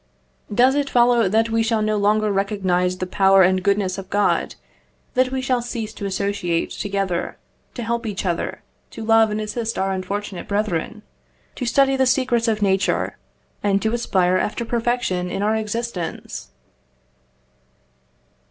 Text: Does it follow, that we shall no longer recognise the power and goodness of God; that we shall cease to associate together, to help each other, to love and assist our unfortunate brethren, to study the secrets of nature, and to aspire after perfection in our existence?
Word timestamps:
Does 0.51 0.73
it 0.73 0.89
follow, 0.89 1.29
that 1.29 1.51
we 1.51 1.61
shall 1.61 1.83
no 1.83 1.95
longer 1.95 2.31
recognise 2.31 2.97
the 2.97 3.05
power 3.05 3.43
and 3.43 3.61
goodness 3.61 3.99
of 3.99 4.09
God; 4.09 4.55
that 5.13 5.31
we 5.31 5.41
shall 5.41 5.61
cease 5.61 5.93
to 5.93 6.07
associate 6.07 6.71
together, 6.71 7.37
to 7.75 7.83
help 7.83 8.07
each 8.07 8.25
other, 8.25 8.63
to 8.89 9.05
love 9.05 9.29
and 9.29 9.39
assist 9.39 9.77
our 9.77 9.91
unfortunate 9.91 10.47
brethren, 10.47 11.03
to 11.53 11.67
study 11.67 11.95
the 11.95 12.07
secrets 12.07 12.47
of 12.47 12.63
nature, 12.63 13.19
and 13.61 13.79
to 13.83 13.93
aspire 13.93 14.37
after 14.37 14.65
perfection 14.65 15.29
in 15.29 15.43
our 15.43 15.55
existence? 15.55 16.49